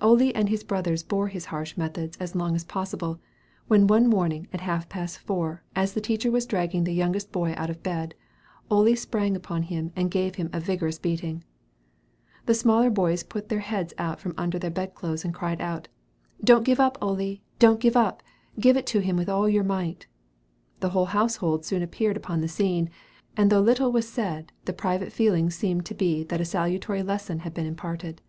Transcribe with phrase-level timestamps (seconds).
[0.00, 3.20] Ole and his brothers bore his harsh methods as long as possible,
[3.68, 7.52] when one morning at half past four, as the teacher was dragging the youngest boy
[7.58, 8.14] out of bed,
[8.70, 11.44] Ole sprang upon him and gave him a vigorous beating.
[12.46, 15.88] The smaller boys put their heads out from under the bed clothes and cried out,
[16.42, 17.40] "Don't give up, Ole!
[17.58, 18.22] Don't give up!
[18.58, 20.06] Give it to him with all your might!"
[20.80, 22.88] The whole household soon appeared upon the scene,
[23.36, 27.40] and though little was said, the private feeling seemed to be that a salutary lesson
[27.40, 28.22] had been imparted.